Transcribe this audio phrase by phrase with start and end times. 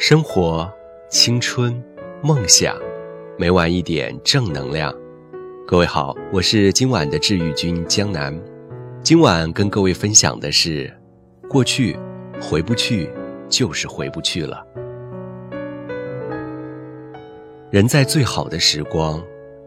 [0.00, 0.72] 生活、
[1.10, 1.82] 青春、
[2.22, 2.76] 梦想，
[3.36, 4.94] 每晚一点正能量。
[5.66, 8.32] 各位好，我是今晚的治愈君江南。
[9.02, 10.88] 今晚跟各位分享的是：
[11.48, 11.98] 过去
[12.40, 13.10] 回不去，
[13.48, 14.64] 就是回不去了。
[17.72, 19.20] 人在最好的时光，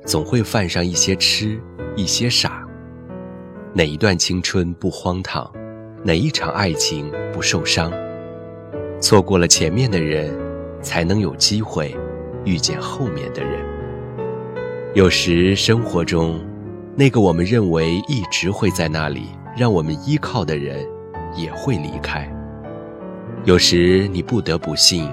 [0.06, 1.60] 总会犯上一些痴，
[1.98, 2.66] 一些傻。
[3.74, 5.52] 哪一段青春不荒唐？
[6.06, 7.92] 哪一场爱情不受伤？
[9.02, 10.32] 错过了前面的人，
[10.80, 11.94] 才能有机会
[12.46, 13.60] 遇见后面的人。
[14.94, 16.40] 有时生活中，
[16.96, 20.88] 那个我们认为一直会在那里让我们依靠的人，
[21.36, 22.32] 也会离开。
[23.44, 25.12] 有时你不得不信，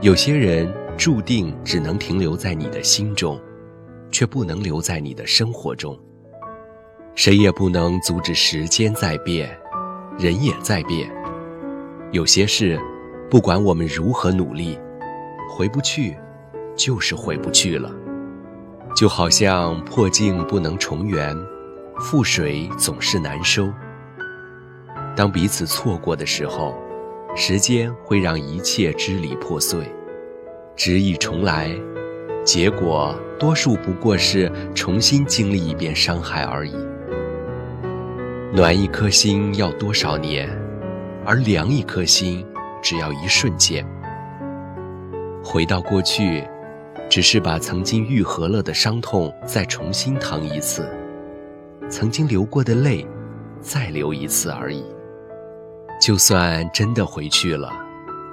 [0.00, 3.38] 有些人注定只能停留在你的心中，
[4.10, 5.94] 却不能留在你的生活中。
[7.14, 9.54] 谁也不能阻止时间在变，
[10.18, 11.10] 人也在变。
[12.12, 12.80] 有些事。
[13.28, 14.78] 不管我们如何努力，
[15.50, 16.16] 回不去，
[16.76, 17.90] 就是回不去了。
[18.94, 21.36] 就好像破镜不能重圆，
[21.98, 23.68] 覆水总是难收。
[25.16, 26.72] 当彼此错过的时候，
[27.34, 29.80] 时间会让一切支离破碎，
[30.76, 31.68] 执意重来，
[32.44, 36.76] 结果多数不过是重新经历一遍伤害而已。
[38.54, 40.48] 暖一颗心要多少年，
[41.24, 42.46] 而凉一颗心。
[42.88, 43.84] 只要一瞬间，
[45.42, 46.46] 回到过去，
[47.10, 50.88] 只是把曾经愈合了的伤痛再重新疼一次，
[51.90, 53.04] 曾经流过的泪
[53.60, 54.84] 再流一次而已。
[56.00, 57.72] 就算真的回去了，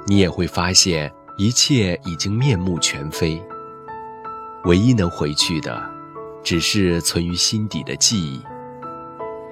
[0.06, 3.42] 你也会发现一切已经面目全非。
[4.66, 5.82] 唯一能回去的，
[6.44, 8.40] 只是存于心底的记忆。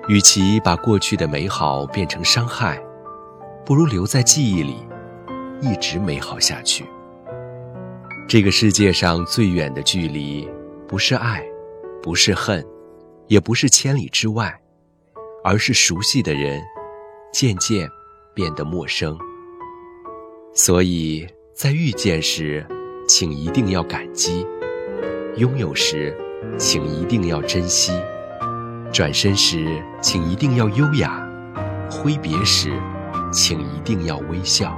[0.07, 2.79] 与其把过去的美好变成伤害，
[3.65, 4.75] 不如留在记忆里。
[5.61, 6.85] 一直美好下去。
[8.27, 10.49] 这个世界上最远的距离，
[10.87, 11.43] 不是爱，
[12.01, 12.65] 不是恨，
[13.27, 14.59] 也不是千里之外，
[15.43, 16.61] 而是熟悉的人
[17.33, 17.87] 渐渐
[18.33, 19.17] 变得陌生。
[20.53, 22.65] 所以在遇见时，
[23.07, 24.45] 请一定要感激；
[25.35, 26.15] 拥有时，
[26.57, 27.93] 请一定要珍惜；
[28.91, 31.09] 转身时，请一定要优雅；
[31.89, 32.71] 挥别时，
[33.31, 34.77] 请一定要微笑。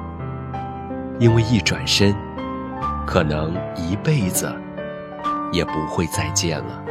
[1.24, 2.14] 因为一转身，
[3.08, 4.54] 可能一辈子
[5.54, 6.84] 也不会再见了。